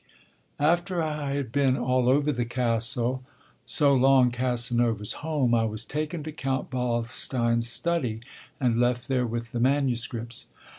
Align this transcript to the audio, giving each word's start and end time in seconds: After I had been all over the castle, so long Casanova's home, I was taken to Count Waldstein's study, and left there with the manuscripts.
After 0.59 0.99
I 1.03 1.35
had 1.35 1.51
been 1.51 1.77
all 1.77 2.09
over 2.09 2.31
the 2.31 2.43
castle, 2.43 3.23
so 3.65 3.93
long 3.93 4.31
Casanova's 4.31 5.13
home, 5.21 5.53
I 5.53 5.65
was 5.65 5.85
taken 5.85 6.23
to 6.23 6.31
Count 6.31 6.73
Waldstein's 6.73 7.69
study, 7.69 8.21
and 8.59 8.79
left 8.79 9.07
there 9.07 9.27
with 9.27 9.51
the 9.51 9.59
manuscripts. 9.59 10.47